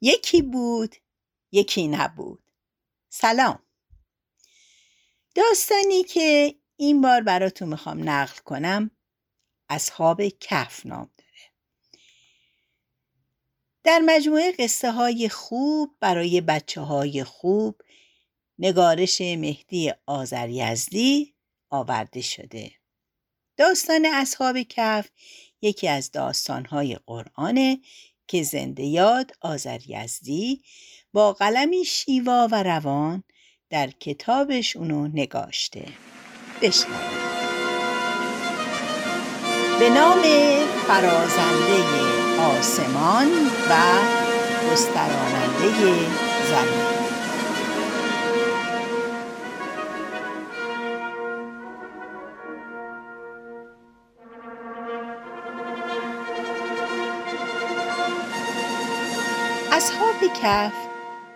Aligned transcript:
یکی 0.00 0.42
بود 0.42 0.96
یکی 1.52 1.88
نبود. 1.88 2.42
سلام. 3.08 3.62
داستانی 5.34 6.02
که 6.04 6.54
این 6.76 7.00
بار 7.00 7.20
براتون 7.20 7.68
می‌خوام 7.68 8.08
نقل 8.08 8.38
کنم 8.38 8.90
اصحاب 9.68 10.22
کف 10.28 10.86
نام 10.86 11.10
داره. 11.18 11.52
در 13.84 13.98
مجموعه 14.06 14.52
قصه 14.52 14.92
های 14.92 15.28
خوب 15.28 15.96
برای 16.00 16.40
بچه 16.40 16.80
های 16.80 17.24
خوب 17.24 17.82
نگارش 18.58 19.20
مهدی 19.20 19.92
آذریزدی 20.06 21.34
آورده 21.70 22.20
شده. 22.20 22.72
داستان 23.56 24.06
اصحاب 24.06 24.62
کف 24.62 25.10
یکی 25.62 25.88
از 25.88 26.10
داستانهای 26.10 26.98
قرآنه 27.06 27.80
که 28.28 28.42
زنده 28.42 28.82
یاد 28.82 29.32
آذریزدی 29.40 30.62
با 31.12 31.32
قلمی 31.32 31.84
شیوا 31.84 32.48
و 32.52 32.62
روان 32.62 33.22
در 33.70 33.90
کتابش 33.90 34.76
اونو 34.76 35.08
نگاشته. 35.08 35.84
بشنوید 36.62 37.26
به 39.78 39.90
نام 39.90 40.22
فرازنده 40.86 42.06
آسمان 42.40 43.28
و 43.70 43.82
گستراننده 44.72 45.70
زمین. 46.50 46.95
کف 60.46 60.74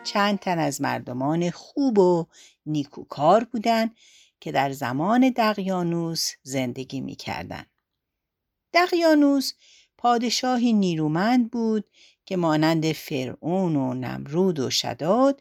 چند 0.05 0.39
تن 0.39 0.59
از 0.59 0.81
مردمان 0.81 1.51
خوب 1.51 1.99
و 1.99 2.27
نیکوکار 2.67 3.45
بودند 3.45 3.97
که 4.41 4.53
در 4.53 4.73
زمان 4.73 5.31
دقیانوس 5.31 6.33
زندگی 6.43 7.01
می‌کردند. 7.01 7.71
دقیانوس 8.75 9.53
پادشاهی 9.99 10.73
نیرومند 10.73 11.51
بود 11.51 11.85
که 12.27 12.37
مانند 12.37 12.93
فرعون 12.93 13.77
و 13.77 13.95
نمرود 13.95 14.59
و 14.59 14.71
شداد 14.71 15.41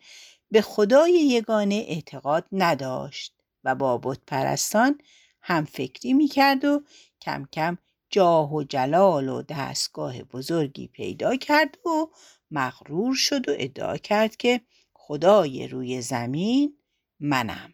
به 0.52 0.62
خدای 0.62 1.14
یگانه 1.14 1.86
اعتقاد 1.88 2.46
نداشت 2.52 3.34
و 3.64 3.76
با 3.76 3.98
بت 3.98 4.20
پرستان 4.28 5.02
هم 5.42 5.66
فکری 5.66 6.14
می‌کرد 6.14 6.66
و 6.66 6.84
کم 7.22 7.46
کم 7.54 7.78
جاه 8.10 8.54
و 8.54 8.64
جلال 8.64 9.30
و 9.30 9.42
دستگاه 9.42 10.24
بزرگی 10.24 10.88
پیدا 10.88 11.36
کرد 11.36 11.78
و 11.86 12.08
مغرور 12.52 13.16
شد 13.16 13.50
و 13.50 13.56
ادعا 13.58 13.98
کرد 13.98 14.36
که 14.36 14.62
خدای 14.94 15.68
روی 15.68 16.02
زمین 16.02 16.78
منم. 17.20 17.74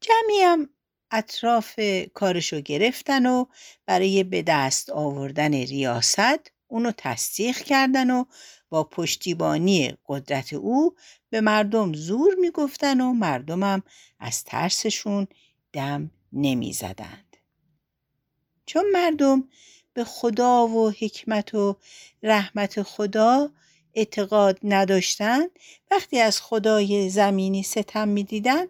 جمعیم 0.00 0.68
اطراف 1.10 1.80
کارشو 2.14 2.60
گرفتن 2.60 3.26
و 3.26 3.44
برای 3.86 4.24
به 4.24 4.42
دست 4.42 4.90
آوردن 4.90 5.54
ریاست 5.54 6.50
اونو 6.66 6.92
تصدیق 6.96 7.58
کردن 7.58 8.10
و 8.10 8.24
با 8.68 8.84
پشتیبانی 8.84 9.96
قدرت 10.06 10.52
او 10.52 10.96
به 11.30 11.40
مردم 11.40 11.92
زور 11.92 12.34
می‌گفتن 12.34 13.00
و 13.00 13.12
مردمم 13.12 13.82
از 14.18 14.44
ترسشون 14.44 15.26
دم 15.72 16.10
نمی‌زدند. 16.32 17.36
چون 18.66 18.84
مردم 18.92 19.48
به 19.94 20.04
خدا 20.04 20.66
و 20.66 20.90
حکمت 20.90 21.54
و 21.54 21.76
رحمت 22.22 22.82
خدا 22.82 23.50
اعتقاد 23.94 24.58
نداشتند 24.62 25.50
وقتی 25.90 26.18
از 26.18 26.40
خدای 26.40 27.10
زمینی 27.10 27.62
ستم 27.62 28.08
می‌دیدند 28.08 28.68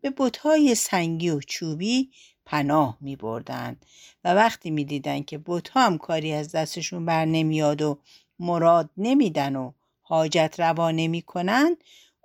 به 0.00 0.12
بتهای 0.16 0.74
سنگی 0.74 1.30
و 1.30 1.40
چوبی 1.40 2.10
پناه 2.44 2.98
می 3.00 3.16
بردن 3.16 3.76
و 4.24 4.34
وقتی 4.34 4.70
می 4.70 4.84
دیدن 4.84 5.22
که 5.22 5.38
بتها 5.46 5.86
هم 5.86 5.98
کاری 5.98 6.32
از 6.32 6.52
دستشون 6.52 7.06
بر 7.06 7.24
نمیاد 7.24 7.82
و 7.82 7.98
مراد 8.38 8.90
نمیدن 8.96 9.56
و 9.56 9.72
حاجت 10.02 10.54
روا 10.58 10.90
نمی 10.90 11.22
کنن 11.22 11.76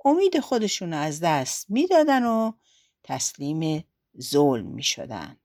امید 0.06 0.40
خودشون 0.40 0.94
از 0.94 1.20
دست 1.20 1.66
می‌دادن 1.70 2.26
و 2.26 2.52
تسلیم 3.04 3.84
ظلم 4.22 4.66
می 4.66 4.84
شدن. 4.84 5.38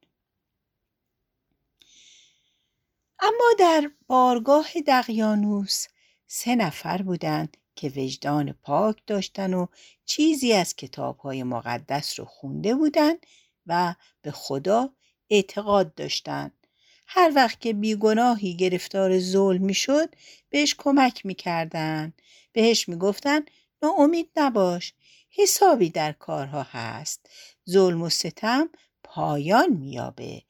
اما 3.21 3.53
در 3.59 3.91
بارگاه 4.06 4.69
دقیانوس 4.87 5.87
سه 6.27 6.56
نفر 6.56 7.03
بودند 7.03 7.56
که 7.75 7.88
وجدان 7.88 8.53
پاک 8.53 9.03
داشتن 9.06 9.54
و 9.54 9.66
چیزی 10.04 10.53
از 10.53 10.77
کتابهای 10.77 11.43
مقدس 11.43 12.19
رو 12.21 12.25
خونده 12.25 12.75
بودند 12.75 13.26
و 13.66 13.94
به 14.22 14.31
خدا 14.31 14.91
اعتقاد 15.31 15.94
داشتند. 15.94 16.66
هر 17.06 17.32
وقت 17.34 17.60
که 17.60 17.72
بیگناهی 17.72 18.56
گرفتار 18.56 19.19
ظلم 19.19 19.65
می‌شد 19.65 20.15
بهش 20.50 20.75
کمک 20.78 21.26
می‌کردن 21.26 22.12
بهش 22.53 22.88
می‌گفتن 22.88 23.41
ناامید 23.82 24.31
نباش 24.37 24.94
حسابی 25.31 25.91
در 25.91 26.12
کارها 26.12 26.62
هست. 26.62 27.31
ظلم 27.71 28.03
و 28.03 28.09
ستم 28.09 28.69
پایان 29.05 29.72
میابه 29.72 30.43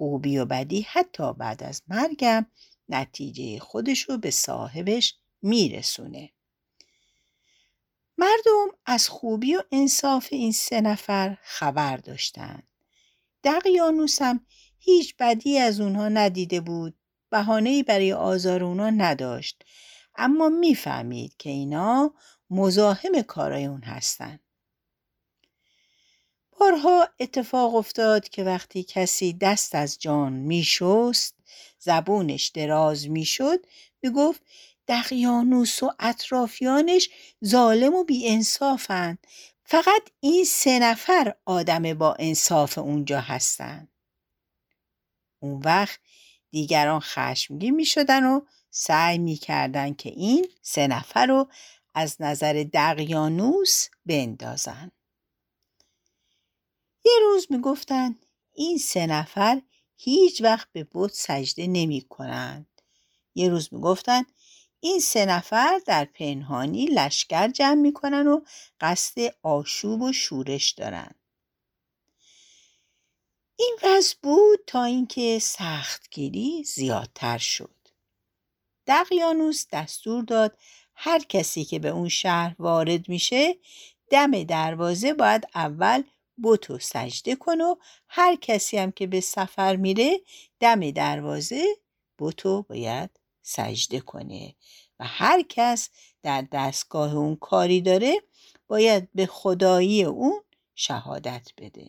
خوبی 0.00 0.38
و 0.38 0.44
بدی 0.44 0.80
حتی 0.80 1.32
بعد 1.32 1.62
از 1.62 1.82
مرگم 1.88 2.46
نتیجه 2.88 3.58
خودشو 3.58 4.18
به 4.18 4.30
صاحبش 4.30 5.14
میرسونه 5.42 6.30
مردم 8.18 8.68
از 8.86 9.08
خوبی 9.08 9.56
و 9.56 9.62
انصاف 9.72 10.28
این 10.30 10.52
سه 10.52 10.80
نفر 10.80 11.36
خبر 11.42 11.96
داشتند. 11.96 12.62
دقیانوس 13.44 14.22
هم 14.22 14.46
هیچ 14.78 15.14
بدی 15.18 15.58
از 15.58 15.80
اونها 15.80 16.08
ندیده 16.08 16.60
بود. 16.60 16.94
بهانه‌ای 17.30 17.82
برای 17.82 18.12
آزار 18.12 18.64
اونها 18.64 18.90
نداشت. 18.90 19.62
اما 20.16 20.48
می‌فهمید 20.48 21.36
که 21.36 21.50
اینا 21.50 22.14
مزاحم 22.50 23.22
کارای 23.22 23.64
اون 23.64 23.82
هستند. 23.82 24.40
بارها 26.60 27.08
اتفاق 27.20 27.74
افتاد 27.74 28.28
که 28.28 28.44
وقتی 28.44 28.82
کسی 28.82 29.32
دست 29.32 29.74
از 29.74 29.98
جان 29.98 30.32
میشست 30.32 31.34
زبونش 31.78 32.48
دراز 32.48 33.08
می‌شد 33.10 33.66
می‌گفت 34.02 34.42
دقیانوس 34.88 35.82
و 35.82 35.90
اطرافیانش 35.98 37.10
ظالم 37.44 37.94
و 37.94 38.04
بیانصافند 38.04 39.26
فقط 39.64 40.02
این 40.20 40.44
سه 40.44 40.78
نفر 40.78 41.34
آدم 41.44 41.94
با 41.94 42.16
انصاف 42.18 42.78
اونجا 42.78 43.20
هستند 43.20 43.88
اون 45.42 45.62
وقت 45.64 46.00
دیگران 46.50 47.00
خشمگین 47.00 47.74
می 47.74 47.84
شدن 47.84 48.24
و 48.24 48.40
سعی 48.70 49.18
می 49.18 49.36
کردن 49.36 49.94
که 49.94 50.08
این 50.10 50.46
سه 50.62 50.86
نفر 50.86 51.26
رو 51.26 51.48
از 51.94 52.16
نظر 52.22 52.64
دقیانوس 52.72 53.88
بندازن. 54.06 54.92
یه 57.04 57.12
روز 57.22 57.46
می 57.50 57.60
گفتن 57.60 58.18
این 58.54 58.78
سه 58.78 59.06
نفر 59.06 59.62
هیچ 59.96 60.42
وقت 60.42 60.68
به 60.72 60.88
بت 60.92 61.12
سجده 61.12 61.66
نمی 61.66 62.00
کنند. 62.00 62.66
یه 63.34 63.48
روز 63.48 63.74
می 63.74 63.80
گفتن 63.80 64.22
این 64.80 65.00
سه 65.00 65.26
نفر 65.26 65.80
در 65.86 66.04
پنهانی 66.04 66.86
لشکر 66.86 67.48
جمع 67.48 67.74
می‌کنن 67.74 68.26
و 68.26 68.40
قصد 68.80 69.34
آشوب 69.42 70.02
و 70.02 70.12
شورش 70.12 70.70
دارن 70.70 71.14
این 73.56 73.78
وضع 73.82 74.14
بود 74.22 74.58
تا 74.66 74.84
اینکه 74.84 75.38
سختگیری 75.38 76.64
زیادتر 76.64 77.38
شد 77.38 77.76
دقیانوس 78.86 79.66
دستور 79.72 80.24
داد 80.24 80.58
هر 80.94 81.18
کسی 81.18 81.64
که 81.64 81.78
به 81.78 81.88
اون 81.88 82.08
شهر 82.08 82.56
وارد 82.58 83.08
میشه 83.08 83.58
دم 84.10 84.42
دروازه 84.42 85.14
باید 85.14 85.48
اول 85.54 86.02
بوتو 86.42 86.78
سجده 86.78 87.36
کن 87.36 87.60
و 87.60 87.74
هر 88.08 88.36
کسی 88.36 88.78
هم 88.78 88.92
که 88.92 89.06
به 89.06 89.20
سفر 89.20 89.76
میره 89.76 90.20
دم 90.60 90.90
دروازه 90.90 91.64
بوتو 92.18 92.62
باید 92.62 93.10
سجده 93.42 94.00
کنه. 94.00 94.54
و 95.00 95.04
هر 95.06 95.42
کس 95.48 95.90
در 96.22 96.46
دستگاه 96.52 97.14
اون 97.14 97.36
کاری 97.36 97.80
داره 97.80 98.22
باید 98.66 99.08
به 99.14 99.26
خدایی 99.26 100.04
اون 100.04 100.40
شهادت 100.74 101.50
بده. 101.58 101.88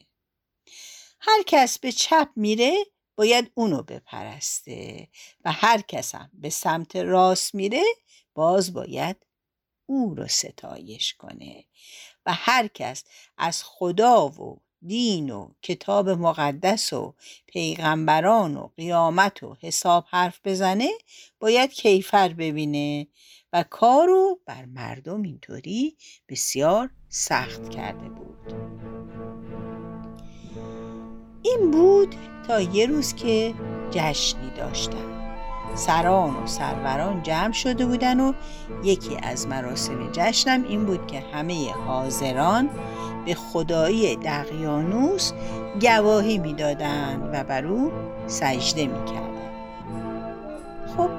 هر 1.20 1.44
کس 1.48 1.80
به 1.80 1.92
چپ 1.92 2.30
میره 2.36 2.86
باید 3.16 3.52
اونو 3.56 3.84
بپرسته 3.84 5.08
و 5.46 5.52
هر 5.52 5.82
کس 5.82 6.16
هم 6.16 6.30
به 6.34 6.50
سمت 6.50 6.96
راست 6.96 7.56
میره 7.56 7.84
باز 8.34 8.74
باید 8.74 9.26
او 9.86 10.16
رو 10.16 10.28
ستایش 10.28 11.14
کنه. 11.14 11.66
و 12.26 12.34
هر 12.34 12.68
کس 12.68 13.04
از 13.38 13.64
خدا 13.64 14.28
و 14.28 14.62
دین 14.88 15.30
و 15.30 15.50
کتاب 15.62 16.10
مقدس 16.10 16.94
و 16.94 17.16
پیغمبران 17.48 18.58
و 18.58 18.70
قیامت 18.78 19.44
و 19.44 19.58
حساب 19.62 20.06
حرف 20.10 20.40
بزنه 20.44 20.90
باید 21.40 21.74
کیفر 21.74 22.30
ببینه 22.30 23.08
و 23.54 23.64
کار 23.64 24.08
رو 24.08 24.40
بر 24.46 24.66
مردم 24.66 25.22
اینطوری 25.22 25.98
بسیار 26.30 26.90
سخت 27.10 27.70
کرده 27.70 28.10
بود. 28.10 28.54
این 31.44 31.72
بود 31.72 32.16
تا 32.48 32.62
یه 32.62 32.86
روز 32.86 33.16
که 33.16 33.54
جشنی 33.92 34.50
داشتن 34.50 35.21
سران 35.76 36.30
و 36.30 36.48
سروران 36.48 37.24
جمع 37.24 37.52
شده 37.52 37.86
بودن 37.86 38.20
و 38.20 38.34
یکی 38.84 39.18
از 39.24 39.48
مراسم 39.48 40.12
جشنم 40.12 40.64
این 40.64 40.86
بود 40.86 41.08
که 41.08 41.24
همه 41.34 41.74
حاضران 41.88 42.70
به 43.26 43.36
خدایی 43.36 44.16
دقیانوس 44.16 45.32
گواهی 45.82 46.38
می‌دادند 46.38 47.30
و 47.34 47.44
بر 47.44 47.66
او 47.66 47.92
سجده 48.28 48.86
می‌کردند. 48.86 49.32
خب 50.98 51.10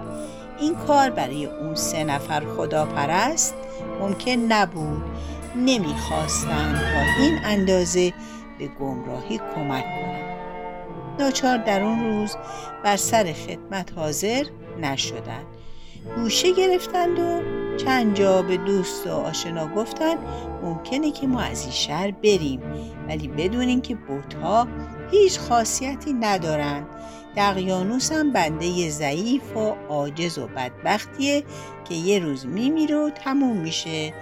این 0.61 0.75
کار 0.75 1.11
برای 1.11 1.47
اون 1.47 1.75
سه 1.75 2.05
نفر 2.05 2.43
خداپرست 2.57 3.55
ممکن 4.01 4.31
نبود. 4.31 5.03
نمی‌خواستند 5.57 6.77
تا 6.77 7.23
این 7.23 7.39
اندازه 7.45 8.13
به 8.59 8.67
گمراهی 8.67 9.39
کمک 9.39 9.85
کنند. 9.85 10.32
ناچار 11.19 11.57
در 11.57 11.83
اون 11.83 12.05
روز 12.05 12.37
بر 12.85 12.97
سر 12.97 13.33
خدمت 13.33 13.93
حاضر 13.93 14.45
نشدند 14.81 15.47
گوشه 16.17 16.53
گرفتند 16.53 17.19
و 17.19 17.41
چند 17.77 18.17
جا 18.17 18.43
به 18.43 18.57
دوست 18.57 19.07
و 19.07 19.11
آشنا 19.11 19.67
گفتند 19.67 20.19
ممکنه 20.63 21.11
که 21.11 21.27
ما 21.27 21.41
از 21.41 21.63
این 21.63 21.71
شهر 21.71 22.11
بریم 22.11 22.61
ولی 23.09 23.29
بدونین 23.29 23.83
که 23.83 23.95
بوتها 23.95 24.69
هیچ 25.11 25.39
خاصیتی 25.39 26.13
ندارند. 26.13 26.87
دقیانوس 27.37 28.13
هم 28.13 28.33
بنده 28.33 28.91
ضعیف 28.91 29.57
و 29.57 29.75
عاجز 29.89 30.39
و 30.39 30.47
بدبختیه 30.47 31.45
که 31.89 31.95
یه 31.95 32.19
روز 32.19 32.47
میمیره 32.47 32.97
و 32.97 33.11
تموم 33.11 33.57
میشه 33.57 34.15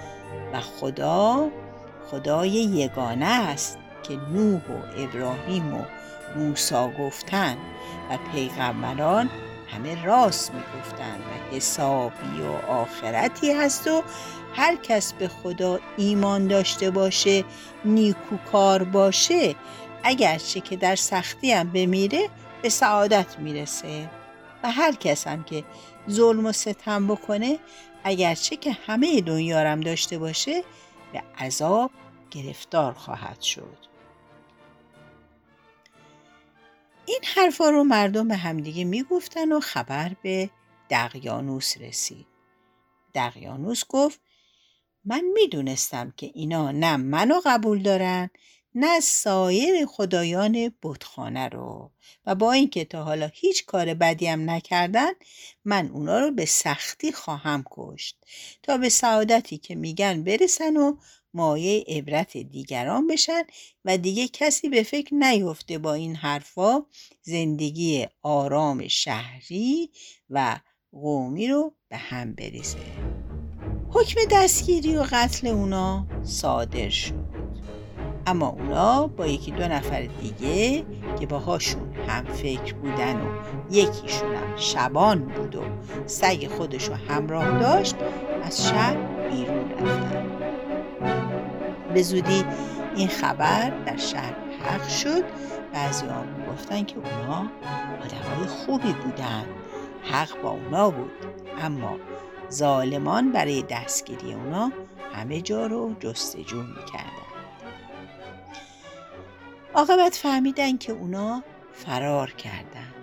و 0.53 0.61
خدا 0.61 1.49
خدای 2.11 2.51
یگانه 2.51 3.27
است 3.27 3.79
که 4.03 4.15
نوح 4.15 4.61
و 4.61 5.03
ابراهیم 5.03 5.75
و 5.75 5.81
موسا 6.37 6.89
گفتن 6.89 7.57
و 8.11 8.19
پیغمبران 8.33 9.31
همه 9.69 10.05
راست 10.05 10.53
می‌گفتند 10.55 11.21
و 11.21 11.57
حسابی 11.57 12.41
و 12.41 12.71
آخرتی 12.71 13.53
هست 13.53 13.87
و 13.87 14.03
هر 14.55 14.77
کس 14.77 15.13
به 15.13 15.29
خدا 15.29 15.79
ایمان 15.97 16.49
داشته 16.49 16.91
باشه 16.91 17.45
نیکوکار 17.85 18.85
باشه 18.85 19.55
اگرچه 20.03 20.61
که 20.61 20.77
در 20.77 20.97
سختی 20.97 21.53
هم 21.53 21.71
بمیره 21.71 22.29
به 22.63 22.69
سعادت 22.69 23.39
می‌رسه. 23.39 24.11
و 24.63 24.71
هر 24.71 24.93
کس 24.93 25.27
هم 25.27 25.45
که 25.45 25.65
ظلم 26.11 26.47
و 26.47 26.53
ستم 26.53 27.07
بکنه 27.07 27.59
اگرچه 28.05 28.57
که 28.57 28.73
همه 28.87 29.21
دنیا 29.21 29.75
داشته 29.75 30.19
باشه 30.19 30.63
به 31.13 31.23
عذاب 31.39 31.91
گرفتار 32.31 32.93
خواهد 32.93 33.41
شد. 33.41 33.90
این 37.11 37.21
حرفا 37.25 37.71
رو 37.71 37.85
مردم 37.85 38.29
به 38.29 38.37
همدیگه 38.37 38.85
می‌گفتن 38.85 39.53
و 39.53 39.61
خبر 39.61 40.17
به 40.23 40.51
دقیانوس 40.91 41.79
رسید. 41.79 42.27
دقیانوس 43.15 43.85
گفت 43.89 44.21
من 45.05 45.25
می‌دونستم 45.35 46.13
که 46.17 46.31
اینا 46.35 46.71
نه 46.71 46.97
منو 46.97 47.41
قبول 47.45 47.83
دارن 47.83 48.31
نه 48.75 49.01
سایر 49.01 49.87
خدایان 49.87 50.75
بتخانه 50.83 51.49
رو 51.49 51.91
و 52.27 52.35
با 52.35 52.53
اینکه 52.53 52.85
تا 52.85 53.05
حالا 53.05 53.31
هیچ 53.35 53.67
کار 53.67 53.95
بدی 53.95 54.27
هم 54.27 54.51
نکردن 54.51 55.13
من 55.65 55.89
اونا 55.89 56.19
رو 56.19 56.31
به 56.31 56.45
سختی 56.45 57.13
خواهم 57.13 57.65
کشت 57.71 58.17
تا 58.63 58.77
به 58.77 58.89
سعادتی 58.89 59.59
که 59.59 59.75
میگن 59.75 60.25
برسن 60.25 60.77
و 60.77 60.97
مایه 61.35 61.85
عبرت 61.89 62.37
دیگران 62.37 63.07
بشن 63.07 63.43
و 63.85 63.97
دیگه 63.97 64.29
کسی 64.29 64.69
به 64.69 64.83
فکر 64.83 65.15
نیفته 65.15 65.79
با 65.79 65.95
این 65.95 66.17
حرفا 66.17 66.83
زندگی 67.23 68.07
آرام 68.23 68.89
شهری 68.89 69.91
و 70.31 70.61
قومی 70.93 71.49
رو 71.49 71.75
به 71.89 71.97
هم 71.97 72.35
بریزه. 72.35 72.79
حکم 73.91 74.21
دستگیری 74.31 74.97
و 74.97 75.07
قتل 75.11 75.47
اونا 75.47 76.07
صادر 76.25 76.89
شد. 76.89 77.31
اما 78.27 78.49
اونا 78.49 79.07
با 79.07 79.27
یکی 79.27 79.51
دو 79.51 79.63
نفر 79.63 80.03
دیگه 80.03 80.85
که 81.21 81.27
باهاشون 81.27 81.95
هم 82.09 82.25
فکر 82.25 82.75
بودن 82.75 83.21
و 83.21 83.29
یکیشون 83.71 84.35
هم 84.35 84.57
شبان 84.57 85.25
بود 85.25 85.57
و 85.57 85.63
سگ 86.07 86.47
خودش 86.47 86.85
رو 86.85 86.95
همراه 86.95 87.59
داشت 87.61 87.95
از 88.43 88.69
شهر 88.69 88.97
بیرون 89.29 89.71
رفتن. 89.71 90.40
به 91.95 92.03
زودی 92.03 92.45
این 92.97 93.09
خبر 93.09 93.71
در 93.71 93.97
شهر 93.97 94.35
حق 94.65 94.89
شد. 94.89 95.25
بعضی 95.73 96.07
ها 96.07 96.25
گفتن 96.53 96.85
که 96.85 96.97
اونا 96.97 97.51
آدمای 98.05 98.47
خوبی 98.47 98.93
بودن. 98.93 99.45
حق 100.03 100.43
با 100.43 100.51
اونا 100.51 100.91
بود. 100.91 101.11
اما 101.61 101.97
ظالمان 102.51 103.33
برای 103.33 103.63
دستگیری 103.63 104.35
اونا 104.35 104.73
همه 105.13 105.41
جا 105.41 105.67
رو 105.67 105.95
جستجو 106.01 106.63
می‌کردن. 106.63 107.31
عاقبت 109.75 110.15
فهمیدن 110.15 110.77
که 110.77 110.93
اونا 110.93 111.43
فرار 111.73 112.31
کردن. 112.31 112.95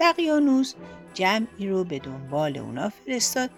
دقیانوس 0.00 0.74
جمعی 1.14 1.68
رو 1.68 1.84
به 1.84 1.98
دنبال 1.98 2.58
اونا 2.58 2.88
فرستاد 2.88 3.50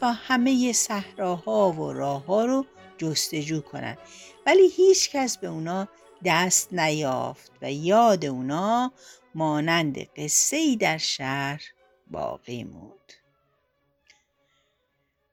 تا 0.00 0.12
همه 0.12 0.72
صحراها 0.72 1.72
و 1.72 1.92
راهها 1.92 2.44
رو 2.44 2.66
جستجو 2.98 3.60
کنند 3.60 3.98
ولی 4.46 4.68
هیچ 4.68 5.10
کس 5.10 5.38
به 5.38 5.46
اونا 5.46 5.88
دست 6.24 6.72
نیافت 6.72 7.52
و 7.62 7.72
یاد 7.72 8.24
اونا 8.24 8.92
مانند 9.34 9.98
قصه 9.98 10.56
ای 10.56 10.76
در 10.76 10.98
شهر 10.98 11.62
باقی 12.10 12.64
موند. 12.64 13.12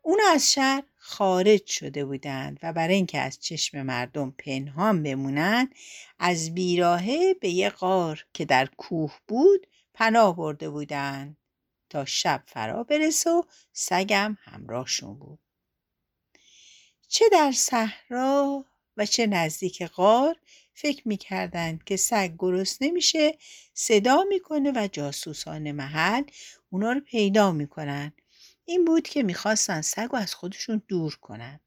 اونا 0.02 0.24
از 0.32 0.54
شهر 0.54 0.84
خارج 0.96 1.66
شده 1.66 2.06
بودند 2.06 2.60
و 2.64 2.74
برای 2.74 2.96
اینکه 2.96 3.20
از 3.20 3.40
چشم 3.40 3.82
مردم 3.82 4.32
پنهان 4.32 5.04
بمونند 5.04 5.76
از 6.20 6.54
بیراهه 6.54 7.34
به 7.34 7.50
یه 7.50 7.70
غار 7.70 8.26
که 8.34 8.46
در 8.46 8.66
کوه 8.78 9.14
بود 9.28 9.68
پناه 9.94 10.36
برده 10.36 10.70
بودند 10.70 11.38
تا 11.90 12.06
شب 12.06 12.44
فرا 12.48 12.84
برسه 12.84 13.30
و 13.30 13.42
سگم 13.74 14.38
همراهشون 14.42 15.14
بود. 15.20 15.40
چه 17.16 17.30
در 17.32 17.52
صحرا 17.52 18.66
و 18.98 19.06
چه 19.06 19.28
نزدیک 19.28 19.86
غار 19.86 20.36
فکر 20.74 21.08
می‌کردند 21.08 21.84
که 21.84 21.98
سگ 21.98 22.32
گرست 22.40 22.82
نمیشه 22.82 23.38
صدا 23.74 24.24
می‌کنه 24.30 24.72
و 24.76 24.88
جاسوسان 24.92 25.72
محل 25.72 26.24
اونا 26.70 26.92
رو 26.92 27.00
پیدا 27.00 27.52
می‌کنن. 27.52 28.14
این 28.66 28.86
بود 28.86 29.08
که 29.08 29.24
می‌خواستن 29.24 29.82
سگ 29.82 30.08
رو 30.12 30.16
از 30.16 30.36
خودشون 30.36 30.82
دور 30.88 31.16
کنن. 31.16 31.60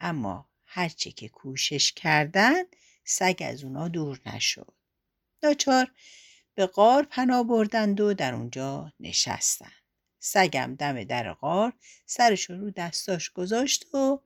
اما 0.00 0.48
هرچه 0.66 1.10
که 1.10 1.28
کوشش 1.28 1.92
کردن 1.92 2.62
سگ 3.04 3.42
از 3.46 3.64
اونا 3.64 3.88
دور 3.88 4.20
نشد. 4.26 4.74
ناچار 5.42 5.92
به 6.54 6.66
غار 6.66 7.02
پناه 7.02 7.44
بردند 7.44 8.00
و 8.00 8.14
در 8.14 8.34
اونجا 8.34 8.92
نشستن. 9.00 9.72
سگم 10.18 10.74
دم 10.78 11.04
در 11.04 11.32
غار 11.32 11.72
سرش 12.06 12.50
رو 12.50 12.70
دستاش 12.70 13.30
گذاشت 13.30 13.94
و 13.94 14.18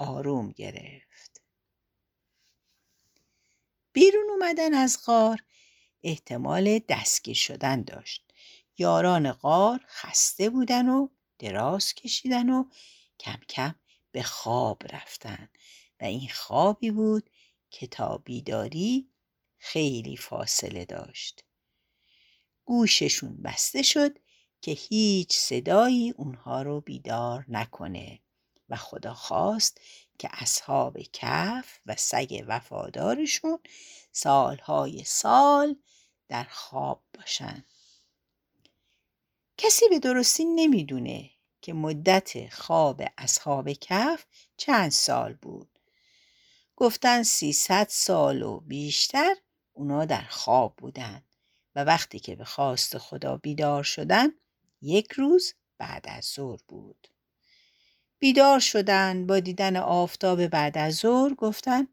آروم 0.00 0.50
گرفت. 0.50 1.42
بیرون 3.92 4.30
اومدن 4.30 4.74
از 4.74 4.98
غار. 5.06 5.44
احتمال 6.02 6.78
دستگیر 6.88 7.36
شدن 7.36 7.82
داشت. 7.82 8.32
یاران 8.78 9.32
غار 9.32 9.84
خسته 9.88 10.50
بودن 10.50 10.88
و 10.88 11.08
دراز 11.38 11.94
کشیدن 11.94 12.50
و 12.50 12.64
کم 13.18 13.40
کم 13.48 13.74
به 14.12 14.22
خواب 14.22 14.82
رفتن. 14.92 15.48
و 16.00 16.04
این 16.04 16.28
خوابی 16.28 16.90
بود 16.90 17.30
که 17.70 17.86
تا 17.86 18.18
بیداری 18.18 19.10
خیلی 19.58 20.16
فاصله 20.16 20.84
داشت. 20.84 21.44
گوششون 22.64 23.42
بسته 23.42 23.82
شد 23.82 24.18
که 24.60 24.70
هیچ 24.70 25.38
صدایی 25.38 26.10
اونها 26.10 26.62
رو 26.62 26.80
بیدار 26.80 27.44
نکنه. 27.48 28.20
و 28.70 28.76
خدا 28.76 29.14
خواست 29.14 29.80
که 30.18 30.28
اصحاب 30.32 30.98
کف 31.12 31.78
و 31.86 31.94
سگ 31.96 32.44
وفادارشون 32.48 33.58
سالهای 34.12 35.04
سال 35.04 35.76
در 36.28 36.44
خواب 36.44 37.02
باشن. 37.14 37.64
کسی 39.58 39.88
به 39.88 39.98
درستی 39.98 40.44
نمی‌دونه 40.44 41.30
که 41.62 41.72
مدت 41.72 42.54
خواب 42.54 43.02
اصحاب 43.18 43.72
کف 43.72 44.24
چند 44.56 44.90
سال 44.90 45.34
بود. 45.34 45.68
گفتن 46.76 47.22
سیصد 47.22 47.86
سال 47.90 48.42
و 48.42 48.60
بیشتر 48.60 49.34
اونا 49.72 50.04
در 50.04 50.24
خواب 50.30 50.74
بودن 50.76 51.22
و 51.76 51.84
وقتی 51.84 52.18
که 52.18 52.36
به 52.36 52.44
خواست 52.44 52.98
خدا 52.98 53.36
بیدار 53.36 53.82
شدن 53.82 54.28
یک 54.82 55.12
روز 55.12 55.54
بعد 55.78 56.04
از 56.08 56.24
ظهر 56.24 56.60
بود. 56.68 57.08
بیدار 58.20 58.60
شدن 58.60 59.26
با 59.26 59.40
دیدن 59.40 59.76
آفتاب 59.76 60.46
بعد 60.46 60.78
از 60.78 60.94
ظهر 60.94 61.34
گفتن 61.34 61.88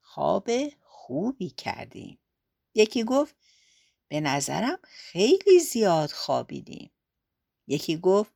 خواب 0.00 0.50
خوبی 0.80 1.50
کردیم. 1.50 2.18
یکی 2.74 3.04
گفت 3.04 3.36
به 4.08 4.20
نظرم 4.20 4.78
خیلی 4.82 5.60
زیاد 5.60 6.10
خوابیدیم. 6.10 6.90
یکی 7.66 7.96
گفت 7.96 8.32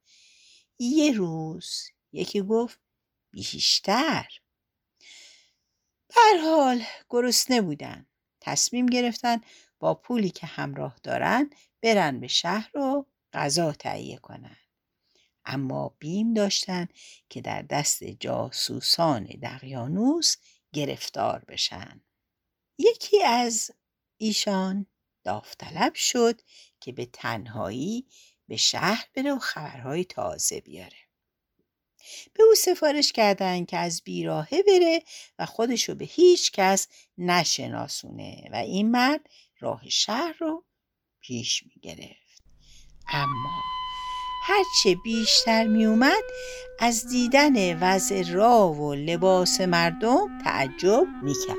یه 0.79 1.13
روز. 1.13 1.89
یکی 2.13 2.43
گفت 2.43 2.79
بیشتر. 3.31 4.29
حال 6.43 6.83
گرسنه 7.09 7.61
بودن. 7.61 8.07
تصمیم 8.41 8.87
گرفتن 8.87 9.41
با 9.79 9.95
پولی 9.95 10.31
که 10.31 10.47
همراه 10.47 10.97
دارن 11.03 11.51
برن 11.83 12.21
به 12.21 12.27
شهر 12.27 12.79
و 12.79 13.07
غذا 13.33 13.73
تهیه 13.73 14.17
کنن. 14.19 14.57
اما 15.49 15.97
بیم 15.99 16.35
داشتن 16.35 16.89
که 17.29 17.41
در 17.41 17.63
دست 17.63 18.05
جاسوسان 18.05 19.25
دقیانوس 19.25 20.37
گرفتار 20.73 21.45
بشن 21.49 22.01
یکی 22.79 23.23
از 23.23 23.71
ایشان 24.17 24.87
داوطلب 25.25 25.95
شد 25.95 26.41
که 26.81 26.93
به 26.93 27.07
تنهایی 27.07 28.07
به 28.49 28.57
شهر 28.57 29.07
بره 29.15 29.35
و 29.35 29.39
خبرهای 29.39 30.05
تازه 30.05 30.61
بیاره 30.61 30.99
به 32.35 32.43
او 32.43 32.55
سفارش 32.55 33.13
کردند 33.13 33.67
که 33.67 33.77
از 33.77 34.03
بیراهه 34.05 34.63
بره 34.63 35.03
و 35.39 35.47
خودشو 35.47 35.95
به 35.95 36.05
هیچ 36.05 36.53
کس 36.53 36.89
نشناسونه 37.19 38.49
و 38.53 38.57
این 38.57 38.91
مرد 38.91 39.29
راه 39.61 39.89
شهر 39.89 40.37
رو 40.41 40.65
پیش 41.21 41.63
می 41.63 41.81
گرفت. 41.83 42.43
اما 43.09 43.78
هرچه 44.49 44.95
بیشتر 44.95 45.67
می 45.67 45.87
اومد 45.87 46.23
از 46.79 47.09
دیدن 47.09 47.79
وضع 47.83 48.23
راه 48.33 48.77
و 48.77 48.95
لباس 48.95 49.61
مردم 49.61 50.39
تعجب 50.45 51.07
می 51.23 51.35
کرد. 51.47 51.57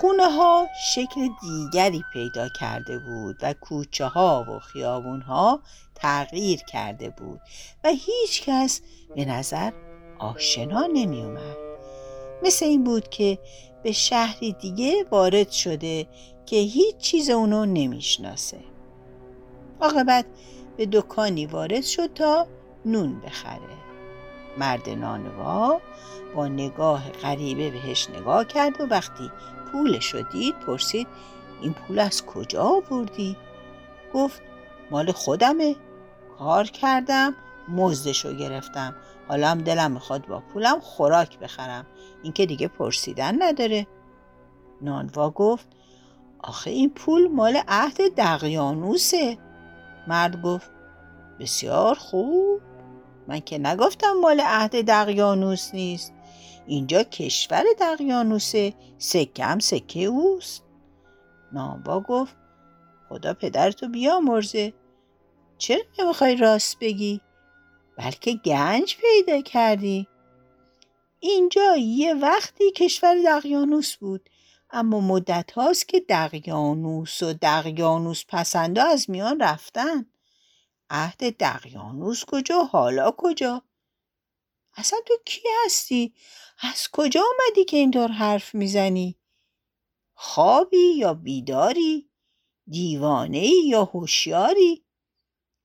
خونه 0.00 0.30
ها 0.30 0.66
شکل 0.94 1.28
دیگری 1.42 2.02
پیدا 2.12 2.48
کرده 2.60 2.98
بود 2.98 3.36
و 3.42 3.54
کوچه 3.60 4.04
ها 4.04 4.46
و 4.48 4.58
خیابون 4.58 5.20
ها 5.20 5.60
تغییر 5.94 6.58
کرده 6.58 7.10
بود 7.10 7.40
و 7.84 7.88
هیچ 7.88 8.42
کس 8.46 8.80
به 9.16 9.24
نظر 9.24 9.72
آشنا 10.18 10.86
نمی 10.86 11.22
اومد. 11.22 11.56
مثل 12.42 12.66
این 12.66 12.84
بود 12.84 13.08
که 13.08 13.38
به 13.82 13.92
شهری 13.92 14.52
دیگه 14.52 15.04
وارد 15.10 15.50
شده 15.50 16.06
که 16.46 16.56
هیچ 16.56 16.96
چیز 16.96 17.30
اونو 17.30 17.66
نمی‌شناسه. 17.66 18.60
عاقبت 19.80 20.26
به 20.76 20.86
دکانی 20.86 21.46
وارد 21.46 21.82
شد 21.82 22.14
تا 22.14 22.46
نون 22.84 23.20
بخره. 23.20 23.60
مرد 24.58 24.88
نانوا 24.88 25.80
با 26.34 26.48
نگاه 26.48 27.10
غریبه 27.10 27.70
بهش 27.70 28.10
نگاه 28.10 28.44
کرد 28.44 28.80
و 28.80 28.84
وقتی 28.84 29.30
پولش 29.72 30.14
رو 30.14 30.22
دید 30.22 30.58
پرسید 30.58 31.06
این 31.60 31.72
پول 31.72 31.98
از 31.98 32.26
کجا 32.26 32.62
آوردی؟ 32.62 33.36
گفت 34.14 34.42
مال 34.90 35.12
خودمه. 35.12 35.76
کار 36.38 36.64
کردم 36.64 37.34
مزدش 37.68 38.24
رو 38.24 38.32
گرفتم. 38.32 38.94
حالا 39.28 39.48
هم 39.48 39.58
دلم 39.58 39.92
می‌خواد 39.92 40.26
با 40.26 40.40
پولم 40.40 40.80
خوراک 40.80 41.38
بخرم. 41.38 41.86
این 42.22 42.32
که 42.32 42.46
دیگه 42.46 42.68
پرسیدن 42.68 43.42
نداره. 43.42 43.86
نانوا 44.82 45.30
گفت 45.30 45.68
آخه 46.42 46.70
این 46.70 46.90
پول 46.90 47.28
مال 47.28 47.60
عهد 47.68 48.14
دقیانوسه. 48.16 49.38
مرد 50.08 50.42
گفت 50.42 50.70
بسیار 51.40 51.94
خوب. 51.94 52.60
من 53.28 53.40
که 53.40 53.58
نگفتم 53.58 54.12
مال 54.12 54.40
عهد 54.40 54.86
دقیانوس 54.86 55.74
نیست. 55.74 56.12
اینجا 56.66 57.02
کشور 57.02 57.64
دقیانوسه 57.80 58.74
سکه 58.98 59.44
هم 59.44 59.58
سکه 59.58 60.00
اوست. 60.00 60.62
نانوا 61.52 62.00
گفت 62.00 62.36
خدا 63.08 63.34
پدرتو 63.34 63.88
بیامرزه. 63.88 64.72
چرا 65.58 65.82
نمی‌خوای 65.98 66.36
راست 66.36 66.78
بگی؟ 66.80 67.20
بلکه 67.98 68.32
گنج 68.32 68.96
پیدا 68.96 69.40
کردی. 69.40 70.08
اینجا 71.20 71.76
یه 71.76 72.14
وقتی 72.14 72.70
کشور 72.70 73.16
دقیانوس 73.26 73.96
بود. 73.96 74.30
اما 74.76 75.00
مدت 75.00 75.52
هاست 75.52 75.88
که 75.88 76.00
دقیانوس 76.00 77.22
و 77.22 77.32
دقیانوس 77.32 78.24
پسنده 78.28 78.82
از 78.82 79.10
میان 79.10 79.40
رفتن. 79.40 80.06
عهد 80.90 81.36
دقیانوس 81.36 82.24
کجا؟ 82.24 82.64
حالا 82.64 83.14
کجا؟ 83.16 83.62
اصلا 84.76 84.98
تو 85.06 85.14
کی 85.26 85.48
هستی؟ 85.64 86.14
از 86.58 86.88
کجا 86.92 87.20
آمدی 87.20 87.64
که 87.64 87.76
اینطور 87.76 88.08
حرف 88.08 88.54
می‌زنی؟ 88.54 89.16
خوابی 90.14 90.94
یا 90.96 91.14
بیداری؟ 91.14 92.10
دیوانه 92.66 93.46
یا 93.46 93.84
هوشیاری؟ 93.84 94.84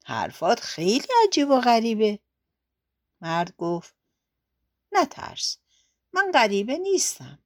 حرفات 0.06 0.60
خیلی 0.60 1.08
عجیب 1.24 1.50
و 1.50 1.62
غریبه. 1.62 2.20
مرد 3.22 3.54
گفت 3.58 3.96
نترس 4.92 5.58
من 6.14 6.32
غریبه 6.34 6.78
نیستم. 6.78 7.40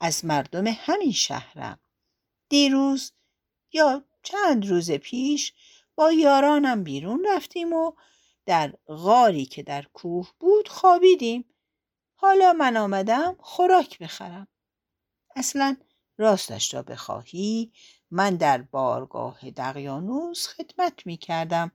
از 0.00 0.24
مردم 0.24 0.66
همین 0.66 1.12
شهرم. 1.12 1.78
دیروز 2.48 3.12
یا 3.72 4.04
چند 4.22 4.68
روز 4.68 4.90
پیش 4.90 5.52
با 5.94 6.12
یارانم 6.12 6.84
بیرون 6.84 7.26
رفتیم 7.28 7.72
و 7.72 7.92
در 8.46 8.72
غاری 8.86 9.46
که 9.46 9.62
در 9.62 9.82
کوه 9.82 10.30
بود 10.40 10.68
خوابیدیم. 10.68 11.44
حالا 12.14 12.52
من 12.52 12.76
آمدم 12.76 13.36
خوراک 13.40 13.98
بخرم. 13.98 14.48
اصلا 15.36 15.76
راستش 16.18 16.74
را 16.74 16.82
بخواهی 16.82 17.72
من 18.10 18.36
در 18.36 18.62
بارگاه 18.62 19.50
دقیانوس 19.50 20.46
خدمت 20.46 21.06
می 21.06 21.16
کردم 21.16 21.72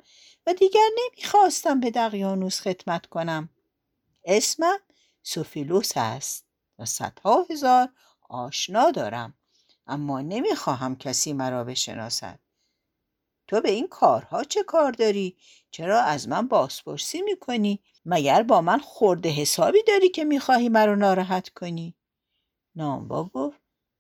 و 0.48 0.54
دیگر 0.54 0.90
نمی‌خواستم 0.98 1.80
به 1.80 1.92
دقیانوس 1.92 2.62
خدمت 2.62 3.06
کنم. 3.06 3.50
اسمم 4.26 4.80
سوفیلوس 5.24 5.92
است 5.96 6.46
و 6.80 6.86
صدها 6.86 7.46
هزار 7.50 7.90
آشنا 8.30 8.92
دارم 8.92 9.34
اما 9.88 10.22
نمی‌خواهم 10.22 10.96
کسی 10.96 11.34
مرا 11.34 11.64
بشناسد 11.64 12.40
تو 13.48 13.62
به 13.62 13.72
این 13.72 13.88
کارها 13.88 14.44
چه 14.44 14.64
کار 14.64 14.92
داری؟ 14.92 15.38
چرا 15.72 16.02
از 16.02 16.28
من 16.28 16.48
بازپرسی 16.48 17.22
می‌کنی؟ 17.22 17.80
مگر 18.06 18.44
با 18.44 18.62
من 18.62 18.80
خورده 18.80 19.30
حسابی 19.30 19.84
داری 19.88 20.10
که 20.10 20.24
می‌خواهی 20.24 20.70
مرا 20.70 20.96
ناراحت 20.96 21.50
کنی؟ 21.50 21.96
نامبا 22.76 23.24
گفت 23.24 23.60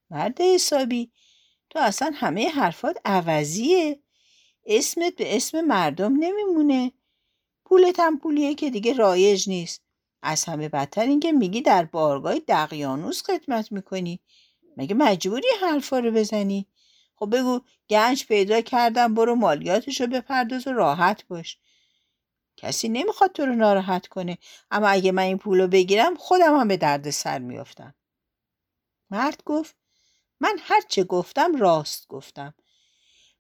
مرد 0.09 0.41
حسابی 0.41 1.11
تو 1.69 1.79
اصلا 1.79 2.11
همه 2.15 2.49
حرفات 2.49 2.97
عوضیه 3.05 3.99
اسمت 4.65 5.15
به 5.15 5.35
اسم 5.35 5.61
مردم 5.61 6.13
نمیمونه 6.19 6.91
پولت 7.65 7.99
هم 7.99 8.19
پولیه 8.19 8.55
که 8.55 8.69
دیگه 8.69 8.93
رایج 8.93 9.49
نیست 9.49 9.82
از 10.23 10.45
همه 10.45 10.69
بدتر 10.69 11.01
اینکه 11.01 11.31
میگی 11.31 11.61
در 11.61 11.85
بارگاه 11.85 12.39
دقیانوس 12.39 13.23
خدمت 13.23 13.71
می‌کنی. 13.71 14.19
مگه 14.77 14.95
مجبوری 14.95 15.47
حرفا 15.61 15.99
رو 15.99 16.11
بزنی؟ 16.11 16.67
خب 17.15 17.37
بگو 17.37 17.61
گنج 17.89 18.25
پیدا 18.25 18.61
کردم 18.61 19.13
برو 19.13 19.35
مالیاتش 19.35 20.01
رو 20.01 20.07
بپرداز 20.07 20.67
و 20.67 20.73
راحت 20.73 21.27
باش. 21.27 21.57
کسی 22.57 22.89
نمی‌خواد 22.89 23.31
تو 23.31 23.45
رو 23.45 23.55
ناراحت 23.55 24.07
کنه. 24.07 24.37
اما 24.71 24.87
اگه 24.87 25.11
من 25.11 25.23
این 25.23 25.37
پول 25.37 25.61
رو 25.61 25.67
بگیرم 25.67 26.15
خودم 26.15 26.59
هم 26.59 26.67
به 26.67 26.77
درد 26.77 27.09
سر 27.09 27.39
میافتم. 27.39 27.95
مرد 29.09 29.43
گفت 29.45 29.75
من 30.39 30.57
هرچه 30.61 31.03
گفتم 31.03 31.55
راست 31.55 32.07
گفتم. 32.07 32.53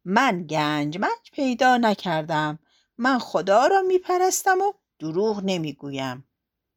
من 0.05 0.47
گنج 0.47 0.97
منج 0.97 1.31
پیدا 1.31 1.77
نکردم. 1.77 2.59
من 2.97 3.19
خدا 3.19 3.67
را 3.67 3.81
میپرستم 3.81 4.61
و 4.61 4.73
دروغ 4.99 5.41
نمی‌گویم. 5.43 6.27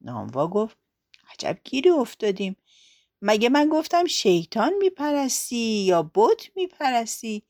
ناموا 0.07 0.49
گفت 0.49 0.77
عجب 1.33 1.59
گیری 1.65 1.91
افتادیم. 1.91 2.57
مگه 3.23 3.49
من 3.49 3.69
گفتم 3.69 4.07
شیطان 4.07 4.73
میپرستی 4.75 5.85
یا 5.87 6.11
بت 6.15 6.57
میپرستی؟ 6.57 7.43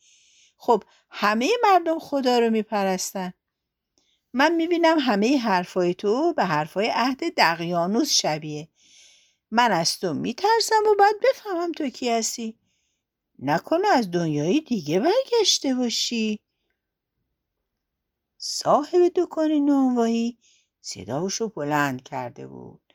خب 0.56 0.84
همه 1.10 1.48
مردم 1.62 1.98
خدا 1.98 2.38
رو 2.38 2.50
میپرستن. 2.50 3.32
من 4.32 4.54
می‌بینم 4.54 4.98
همه 5.00 5.38
حرفای 5.38 5.94
تو 5.94 6.32
به 6.32 6.44
حرفای 6.44 6.90
عهد 6.94 7.34
دقیانوس 7.36 8.12
شبیه. 8.12 8.68
من 9.50 9.72
از 9.72 9.98
تو 9.98 10.14
میترسم 10.14 10.82
و 10.92 10.94
باید 10.98 11.16
بفهمم 11.22 11.72
تو 11.72 11.88
کی 11.88 12.10
هستی. 12.10 12.58
نکنه 13.38 13.88
از 13.88 14.10
دنیای 14.10 14.60
دیگه 14.60 15.00
برگشته 15.00 15.74
باشی. 15.74 16.38
صاحب 18.38 19.12
دکان 19.16 19.52
نانوایی 19.52 20.38
صداشو 20.86 21.48
بلند 21.48 22.02
کرده 22.02 22.46
بود. 22.46 22.94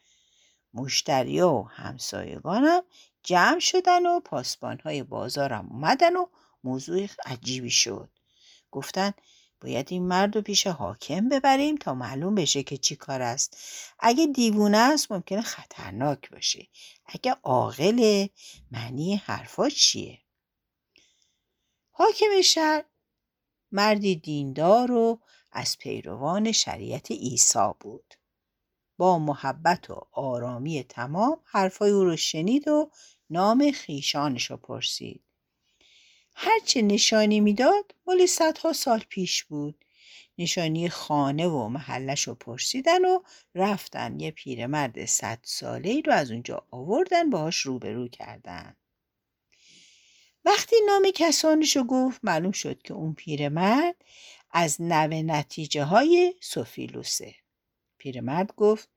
مشتری 0.74 1.42
و 1.42 1.62
همسایگانم 1.62 2.84
جمع 3.24 3.60
شدن 3.60 4.06
و 4.06 4.20
پاسبانهای 4.20 5.04
بازارم 5.04 5.68
اومدن 5.72 6.16
و 6.16 6.26
موضوع 6.64 7.08
عجیبی 7.26 7.70
شد. 7.70 8.10
گفتن 8.72 9.14
باید 9.62 9.88
این 9.90 10.08
مرد 10.08 10.36
رو 10.36 10.42
پیش 10.42 10.68
حاکم 10.68 11.30
ببریم 11.30 11.76
تا 11.76 11.94
معلوم 11.94 12.36
بشه 12.36 12.64
که 12.64 12.78
چی 12.78 12.96
کار 12.96 13.22
است. 13.22 13.58
اگه 14.00 14.26
دیوونه 14.26 14.78
است 14.78 15.12
ممکنه 15.12 15.42
خطرناک 15.42 16.30
باشه. 16.30 16.68
اگه 17.06 17.36
عاقل 17.44 18.28
معنی 18.72 19.16
حرفا 19.16 19.70
چیه؟ 19.70 20.22
حاکم 21.92 22.42
شهر 22.44 22.86
مردی 23.72 24.16
دیندار 24.16 24.92
و 24.92 25.20
از 25.52 25.78
پیروان 25.78 26.52
شریعت 26.52 27.12
عیسی 27.12 27.70
بود. 27.80 28.14
با 28.98 29.20
محبت 29.20 29.90
و 29.90 30.08
آرامی 30.12 30.84
تمام 30.84 31.38
حرفای 31.44 31.92
او 31.92 32.04
رو 32.04 32.18
شنید 32.18 32.68
و 32.68 32.92
نام 33.30 33.72
خیشانش 33.72 34.52
رو 34.52 34.58
پرسید. 34.58 35.24
هرچه 36.36 36.82
نشانی 36.82 37.40
می‌داد 37.40 37.96
مال 38.08 38.26
صدها 38.26 38.74
سال 38.74 39.04
پیش 39.10 39.44
بود. 39.44 39.86
نشانی 40.38 40.90
خانه 40.90 41.48
و 41.48 41.68
محلش 41.68 42.28
رو 42.28 42.36
پرسیدن 42.36 43.06
و 43.06 43.20
رفتن. 43.56 44.20
یه 44.20 44.32
پیرمرد 44.32 45.06
صد 45.06 45.40
ساله 45.44 45.90
ای 45.90 46.02
رو 46.02 46.14
از 46.14 46.32
اونجا 46.32 46.68
آوردن 46.72 47.30
باهاش 47.30 47.58
روبرو 47.58 48.08
کردن. 48.08 48.76
وقتی 50.46 50.76
نام 50.88 51.12
کسانش 51.16 51.76
رو 51.76 51.84
گفت 51.84 52.20
معلوم 52.24 52.52
شد 52.52 52.82
که 52.82 52.94
اون 52.94 53.14
پیرمرد 53.14 53.96
از 54.54 54.82
نوه 54.82 55.22
نتیجه 55.22 55.84
های 55.84 56.36
سوفیلوسه. 56.42 57.36
پیرمرد 57.98 58.56
گفت 58.56 58.90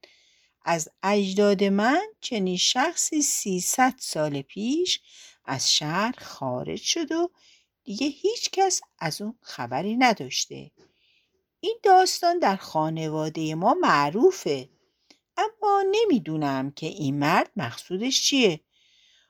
از 0.65 0.89
اجداد 1.03 1.65
من 1.65 2.03
چنین 2.21 2.57
شخصی 2.57 3.23
سیصد 3.23 3.95
سال 3.99 4.43
پیش 4.43 5.01
از 5.45 5.73
شهر 5.73 6.15
خارج 6.19 6.81
شد 6.81 7.13
و 7.13 7.31
دیگه 7.85 8.07
هیچ 8.07 8.51
کس 8.51 8.81
از 8.99 9.23
اون 9.23 9.39
خبری 9.41 9.97
نداشته. 9.97 10.71
این 11.61 11.79
داستان 11.83 12.39
در 12.39 12.57
خانواده 12.57 13.55
ما 13.55 13.75
معروفه 13.75 14.69
اما 15.37 15.85
نمی‌دونم 15.91 16.71
که 16.71 16.87
این 16.87 17.19
مرد 17.19 17.51
مقصودش 17.57 18.23
چیه. 18.23 18.61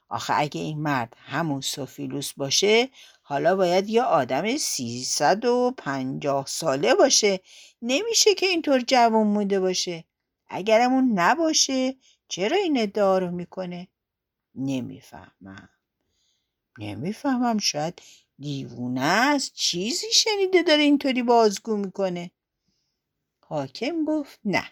آخه 0.09 0.35
اگه 0.37 0.61
این 0.61 0.83
مرد 0.83 1.17
همون 1.19 1.61
سوفیلوس 1.61 2.33
باشه 2.33 2.89
حالا 3.27 3.57
باید 3.57 3.89
یه 3.91 4.03
آدم 4.03 4.57
سیصد 4.57 5.45
و 5.45 5.75
پنجاه 5.79 6.47
ساله 6.47 6.95
باشه. 6.95 7.41
نمیشه 7.83 8.35
که 8.35 8.47
اینطور 8.47 8.81
جوان 8.81 9.27
مونده 9.27 9.61
باشه. 9.61 10.05
اگرم 10.49 10.93
اون 10.93 11.13
نباشه 11.19 11.97
چرا 12.29 12.57
این 12.57 12.79
ادعا 12.79 13.19
رو 13.19 13.31
می‌کنه؟ 13.31 13.89
نمی‌فهمم. 14.55 15.69
نمی‌فهمم 16.79 17.59
شاید 17.59 18.03
دیوونه 18.39 19.01
است. 19.01 19.55
چیزی 19.55 20.13
شنیده 20.13 20.63
داره 20.63 20.83
اینطوری 20.83 21.23
بازگو 21.23 21.77
می‌کنه. 21.77 22.31
حاکم 23.41 24.05
گفت 24.05 24.41
نه. 24.45 24.65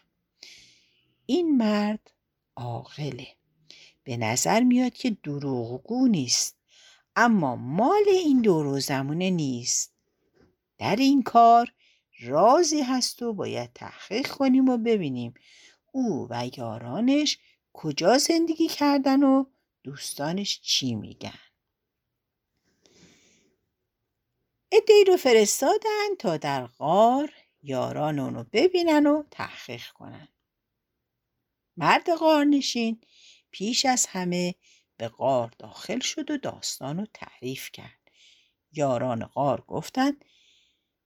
این 1.27 1.57
مرد 1.57 2.13
عاقله. 2.57 3.29
به 4.05 4.17
نظر 4.17 4.61
میاد 4.61 4.93
که 4.93 5.11
دروغگو 5.11 6.09
نیست. 6.09 6.62
اما 7.17 7.57
مال 7.57 8.05
این 8.09 8.41
دور 8.41 8.81
زمونه 8.81 9.31
نیست. 9.31 9.95
در 10.79 10.97
این 10.97 11.23
کار 11.23 11.73
رازی 12.21 12.81
هست 12.81 13.23
و 13.23 13.33
باید 13.33 13.73
تحقیق 13.73 14.29
کنیم 14.29 14.69
و 14.69 14.79
ببینیم 14.79 15.35
او 15.93 16.27
و 16.31 16.51
یارانش 16.57 17.39
کجا 17.73 18.19
زندگی 18.19 18.69
کردن 18.69 19.23
و 19.23 19.45
دوستانش 19.83 20.61
چی 20.61 20.95
میگن. 20.95 21.39
ادهی 24.73 25.05
رو 25.05 25.17
فرستادن 25.17 26.15
تا 26.19 26.37
در 26.37 26.67
غار 26.67 27.33
یاران 27.63 28.19
اونو 28.19 28.45
ببینن 28.53 29.07
و 29.07 29.23
تحقیق 29.31 29.87
کنن. 29.87 30.29
مرد 31.77 32.15
غارنشین 32.15 33.01
پیش 33.51 33.87
از 33.87 34.07
همه 34.07 34.55
به 35.03 35.09
غار 35.09 35.53
داخل 35.59 36.01
شد 36.01 36.31
و 36.31 36.39
داستان 36.39 36.99
رو 36.99 37.07
تعریف 37.15 37.71
کرد. 37.73 38.11
یاران 38.73 39.25
غار 39.25 39.65
گفتند 39.69 40.25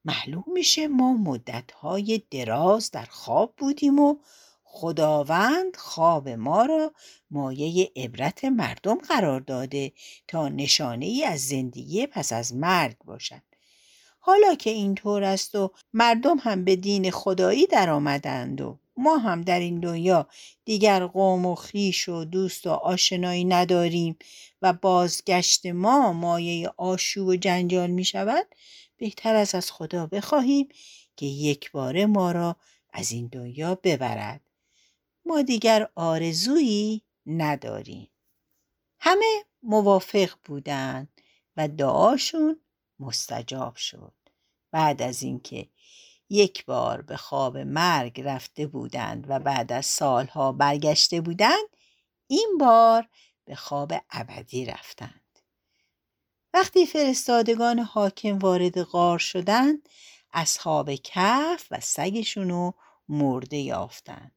معلوم 0.05 0.45
میشه 0.47 0.89
ما 0.89 1.13
مدتهای 1.13 2.23
دراز 2.31 2.91
در 2.91 3.05
خواب 3.05 3.55
بودیم 3.57 3.99
و 3.99 4.17
خداوند 4.65 5.77
خواب 5.77 6.29
ما 6.29 6.67
را 6.67 6.93
مایه 7.31 7.93
عبرت 7.97 8.45
مردم 8.45 8.95
قرار 8.95 9.41
داده 9.41 9.93
تا 10.29 10.49
نشانه 10.49 11.07
ای 11.07 11.25
از 11.25 11.41
زندگی 11.41 12.07
پس 12.07 12.33
از 12.33 12.55
مرگ 12.55 12.97
باشد 13.05 13.43
حالا 14.19 14.55
که 14.55 14.71
اینطور 14.71 15.25
است 15.25 15.55
و 15.55 15.73
مردم 15.93 16.39
هم 16.39 16.65
به 16.65 16.77
دین 16.77 17.11
خدایی 17.11 17.67
در 17.67 17.91
آمدند 17.91 18.61
و 18.61 18.79
ما 18.97 19.17
هم 19.17 19.43
در 19.43 19.61
این 19.61 19.81
دنیا 19.81 20.29
دیگر 20.65 21.07
قوم 21.07 21.47
و 21.47 21.55
خیش 21.55 22.09
و 22.09 22.25
دوست 22.25 22.67
و 22.67 22.71
آشنایی 22.71 23.45
نداریم 23.45 24.17
و 24.63 24.73
بازگشت 24.73 25.67
ما 25.67 26.13
مایه 26.13 26.73
آشوب 26.77 27.29
و 27.29 27.37
جنجال 27.37 27.91
می 27.91 28.05
شود 28.05 28.47
بهتر 28.97 29.35
از 29.35 29.55
از 29.55 29.73
خدا 29.73 30.07
بخواهیم 30.07 30.69
که 31.17 31.27
یک 31.27 31.71
باره 31.71 32.07
ما 32.07 32.33
را 32.33 32.57
از 32.93 33.13
این 33.13 33.27
دنیا 33.27 33.75
ببرد. 33.75 34.41
ما 35.25 35.43
دیگر 35.43 35.89
آرزویی 35.95 37.03
نداریم. 37.27 38.11
همه 38.99 39.45
موافق 39.63 40.31
بودند 40.45 41.21
و 41.57 41.69
دعاشون 41.69 42.61
مستجاب 42.99 43.77
شد. 43.77 44.13
بعد 44.71 45.03
از 45.03 45.23
اینکه 45.23 45.69
یک 46.31 46.65
بار 46.65 47.03
به 47.03 47.17
خواب 47.17 47.59
مرگ 47.59 48.21
رفته 48.21 48.67
بودند 48.67 49.27
و 49.29 49.39
بعد 49.39 49.73
از 49.73 49.87
سالها 49.87 50.53
برگشته 50.53 51.21
بودند 51.21 51.69
این 52.27 52.57
بار 52.61 53.09
به 53.45 53.55
خواب 53.55 53.93
ابدی 54.11 54.65
رفتند. 54.65 55.21
وقتی 56.55 56.87
فرستادگان 56.87 57.79
حاکم 57.79 58.39
وارد 58.39 58.83
غار 58.83 59.19
شدند 59.19 59.89
اصحاب 60.33 60.95
کف 60.95 61.67
و 61.71 61.81
سگشونو 61.81 62.73
مرده 63.09 63.57
یافتند. 63.57 64.33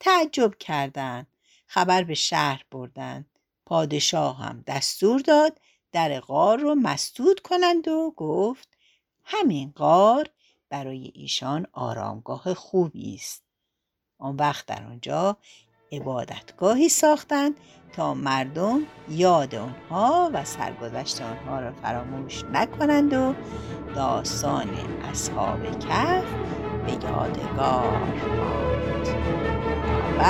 تعجب 0.00 0.54
کردند 0.58 1.26
خبر 1.66 2.04
به 2.04 2.14
شهر 2.14 2.64
بردند. 2.70 3.30
پادشاه 3.66 4.38
هم 4.38 4.64
دستور 4.66 5.20
داد 5.20 5.60
در 5.92 6.20
غار 6.20 6.58
رو 6.58 6.74
مسدود 6.74 7.40
کنند 7.40 7.88
و 7.88 8.14
گفت 8.16 8.68
همین 9.24 9.72
غار 9.76 10.30
برای 10.74 11.12
ایشان 11.14 11.66
آرامگاه 11.72 12.54
خوبی 12.54 13.14
است. 13.14 13.42
آن 14.18 14.36
وقت 14.36 14.66
در 14.66 14.84
آنجا 14.86 15.36
عبادتگاهی 15.92 16.88
ساختند 16.88 17.54
تا 17.92 18.14
مردم 18.14 18.80
یاد 19.08 19.54
آنها 19.54 20.30
و 20.32 20.44
سرگذشت 20.44 21.22
آنها 21.22 21.60
را 21.60 21.72
فراموش 21.72 22.44
نکنند 22.44 23.12
و 23.12 23.34
داستان 23.94 24.68
اصحاب 25.10 25.78
کف 25.78 26.24
به 26.86 26.92
یادگار 26.92 27.98
ماند. 28.36 29.08
و 30.18 30.24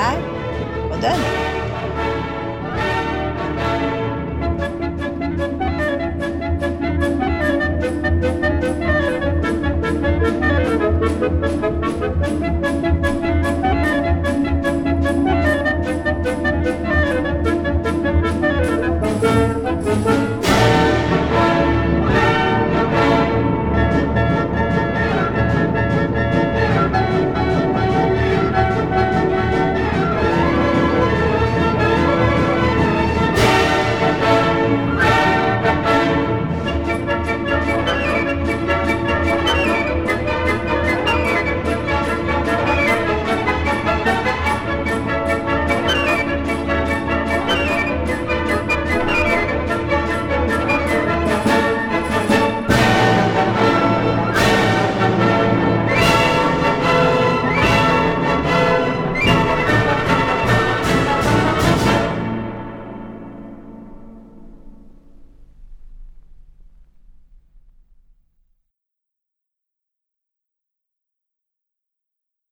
خدا 0.90 1.33